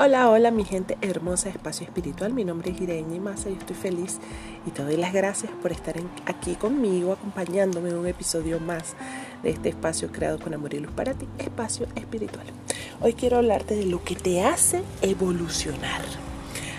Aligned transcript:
Hola, 0.00 0.30
hola 0.30 0.52
mi 0.52 0.64
gente 0.64 0.96
hermosa 1.00 1.48
Espacio 1.48 1.84
Espiritual. 1.84 2.32
Mi 2.32 2.44
nombre 2.44 2.70
es 2.70 2.80
Irene 2.80 3.18
Massa 3.18 3.50
y 3.50 3.54
estoy 3.54 3.74
feliz 3.74 4.20
y 4.64 4.70
te 4.70 4.84
doy 4.84 4.96
las 4.96 5.12
gracias 5.12 5.50
por 5.60 5.72
estar 5.72 5.96
aquí 6.24 6.54
conmigo, 6.54 7.14
acompañándome 7.14 7.88
en 7.88 7.96
un 7.96 8.06
episodio 8.06 8.60
más 8.60 8.94
de 9.42 9.50
este 9.50 9.70
espacio 9.70 10.12
creado 10.12 10.38
con 10.38 10.54
amor 10.54 10.72
y 10.72 10.78
luz 10.78 10.92
para 10.92 11.14
ti, 11.14 11.26
Espacio 11.38 11.88
Espiritual. 11.96 12.46
Hoy 13.00 13.14
quiero 13.14 13.38
hablarte 13.38 13.74
de 13.74 13.86
lo 13.86 14.04
que 14.04 14.14
te 14.14 14.44
hace 14.44 14.84
evolucionar. 15.02 16.02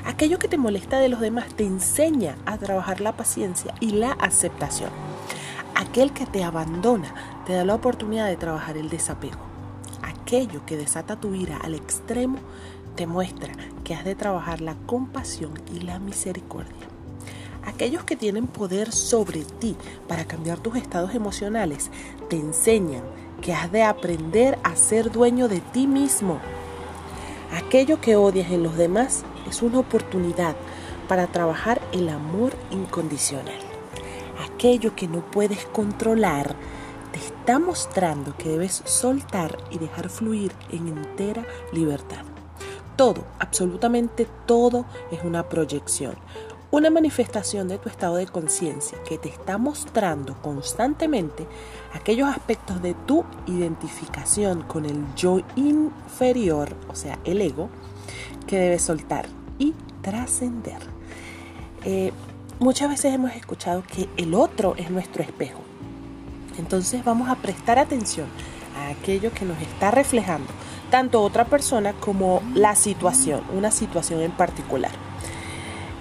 Aquello 0.05 0.39
que 0.39 0.47
te 0.47 0.57
molesta 0.57 0.99
de 0.99 1.09
los 1.09 1.19
demás 1.19 1.53
te 1.53 1.65
enseña 1.65 2.37
a 2.45 2.57
trabajar 2.57 3.01
la 3.01 3.17
paciencia 3.17 3.75
y 3.81 3.91
la 3.91 4.13
aceptación. 4.13 4.91
Aquel 5.75 6.13
que 6.13 6.25
te 6.25 6.45
abandona 6.45 7.13
te 7.45 7.51
da 7.51 7.65
la 7.65 7.75
oportunidad 7.75 8.27
de 8.29 8.37
trabajar 8.37 8.77
el 8.77 8.87
desapego. 8.87 9.49
Aquello 10.03 10.65
que 10.65 10.77
desata 10.77 11.19
tu 11.19 11.33
ira 11.33 11.57
al 11.57 11.75
extremo 11.75 12.37
te 12.99 13.07
muestra 13.07 13.53
que 13.85 13.95
has 13.95 14.03
de 14.03 14.13
trabajar 14.13 14.59
la 14.59 14.75
compasión 14.85 15.53
y 15.73 15.79
la 15.79 15.99
misericordia. 15.99 16.85
Aquellos 17.65 18.03
que 18.03 18.17
tienen 18.17 18.45
poder 18.45 18.91
sobre 18.91 19.45
ti 19.45 19.77
para 20.09 20.25
cambiar 20.25 20.59
tus 20.59 20.75
estados 20.75 21.15
emocionales 21.15 21.91
te 22.29 22.35
enseñan 22.35 23.03
que 23.41 23.53
has 23.53 23.71
de 23.71 23.83
aprender 23.83 24.59
a 24.63 24.75
ser 24.75 25.13
dueño 25.13 25.47
de 25.47 25.61
ti 25.61 25.87
mismo. 25.87 26.41
Aquello 27.55 28.01
que 28.01 28.17
odias 28.17 28.51
en 28.51 28.63
los 28.63 28.75
demás 28.75 29.23
es 29.49 29.61
una 29.61 29.79
oportunidad 29.79 30.57
para 31.07 31.27
trabajar 31.27 31.79
el 31.93 32.09
amor 32.09 32.51
incondicional. 32.69 33.61
Aquello 34.53 34.93
que 34.93 35.07
no 35.07 35.21
puedes 35.21 35.63
controlar 35.67 36.53
te 37.13 37.19
está 37.19 37.59
mostrando 37.59 38.35
que 38.35 38.49
debes 38.49 38.81
soltar 38.83 39.57
y 39.71 39.77
dejar 39.77 40.09
fluir 40.09 40.51
en 40.69 40.89
entera 40.89 41.45
libertad. 41.71 42.25
Todo, 42.99 43.23
absolutamente 43.39 44.27
todo 44.45 44.83
es 45.09 45.23
una 45.23 45.47
proyección, 45.47 46.15
una 46.69 46.89
manifestación 46.89 47.69
de 47.69 47.77
tu 47.77 47.87
estado 47.87 48.17
de 48.17 48.27
conciencia 48.27 49.01
que 49.07 49.17
te 49.17 49.29
está 49.29 49.57
mostrando 49.57 50.35
constantemente 50.41 51.47
aquellos 51.93 52.27
aspectos 52.27 52.81
de 52.81 52.95
tu 52.95 53.23
identificación 53.47 54.63
con 54.63 54.83
el 54.83 55.01
yo 55.15 55.39
inferior, 55.55 56.75
o 56.89 56.95
sea, 56.95 57.17
el 57.23 57.39
ego, 57.39 57.69
que 58.45 58.57
debes 58.57 58.81
soltar 58.81 59.29
y 59.59 59.73
trascender. 60.01 60.81
Eh, 61.85 62.11
muchas 62.59 62.89
veces 62.89 63.13
hemos 63.13 63.31
escuchado 63.31 63.81
que 63.81 64.09
el 64.17 64.33
otro 64.33 64.75
es 64.75 64.91
nuestro 64.91 65.23
espejo. 65.23 65.61
Entonces 66.57 67.05
vamos 67.05 67.29
a 67.29 67.35
prestar 67.35 67.79
atención 67.79 68.27
a 68.77 68.89
aquello 68.89 69.31
que 69.31 69.45
nos 69.45 69.61
está 69.61 69.89
reflejando 69.89 70.51
tanto 70.89 71.21
otra 71.21 71.45
persona 71.45 71.93
como 71.93 72.41
la 72.53 72.75
situación, 72.75 73.41
una 73.55 73.71
situación 73.71 74.21
en 74.21 74.31
particular. 74.31 74.91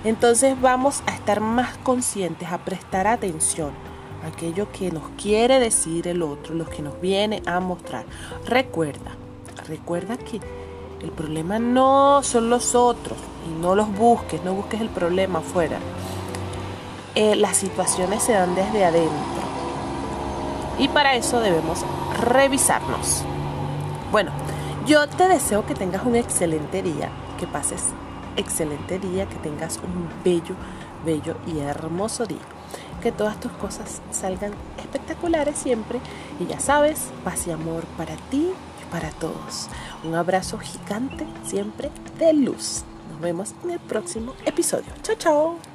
Entonces 0.04 0.60
vamos 0.60 1.02
a 1.06 1.14
estar 1.14 1.40
más 1.40 1.76
conscientes, 1.78 2.50
a 2.50 2.58
prestar 2.58 3.06
atención 3.06 3.72
a 4.24 4.28
aquello 4.28 4.70
que 4.72 4.90
nos 4.90 5.04
quiere 5.20 5.58
decir 5.58 6.08
el 6.08 6.22
otro, 6.22 6.54
lo 6.54 6.68
que 6.68 6.82
nos 6.82 7.00
viene 7.00 7.42
a 7.46 7.60
mostrar. 7.60 8.04
Recuerda, 8.46 9.12
recuerda 9.66 10.16
que 10.16 10.40
el 11.00 11.10
problema 11.10 11.58
no 11.58 12.22
son 12.22 12.50
los 12.50 12.74
otros 12.74 13.18
y 13.46 13.60
no 13.60 13.74
los 13.74 13.92
busques, 13.96 14.42
no 14.44 14.54
busques 14.54 14.80
el 14.80 14.88
problema 14.88 15.40
afuera. 15.40 15.78
Eh, 17.14 17.34
las 17.36 17.56
situaciones 17.56 18.22
se 18.22 18.32
dan 18.32 18.54
desde 18.54 18.84
adentro 18.84 19.42
y 20.78 20.88
para 20.88 21.14
eso 21.16 21.40
debemos 21.40 21.84
revisarnos. 22.20 23.22
Bueno, 24.12 24.30
yo 24.88 25.06
te 25.06 25.28
deseo 25.28 25.66
que 25.66 25.74
tengas 25.74 26.06
un 26.06 26.16
excelente 26.16 26.82
día, 26.82 27.10
que 27.38 27.46
pases 27.46 27.82
excelente 28.38 28.98
día, 28.98 29.26
que 29.26 29.36
tengas 29.36 29.76
un 29.76 30.08
bello, 30.24 30.54
bello 31.04 31.36
y 31.46 31.58
hermoso 31.58 32.24
día. 32.24 32.38
Que 33.02 33.12
todas 33.12 33.38
tus 33.38 33.52
cosas 33.52 34.00
salgan 34.10 34.52
espectaculares 34.78 35.58
siempre. 35.58 36.00
Y 36.40 36.46
ya 36.46 36.58
sabes, 36.58 37.10
paz 37.22 37.46
y 37.46 37.50
amor 37.50 37.84
para 37.98 38.16
ti 38.30 38.48
y 38.50 38.90
para 38.90 39.10
todos. 39.10 39.68
Un 40.04 40.14
abrazo 40.14 40.58
gigante 40.58 41.26
siempre 41.44 41.90
de 42.18 42.32
luz. 42.32 42.82
Nos 43.12 43.20
vemos 43.20 43.54
en 43.64 43.72
el 43.72 43.80
próximo 43.80 44.32
episodio. 44.46 44.90
Chao, 45.02 45.16
chao. 45.18 45.67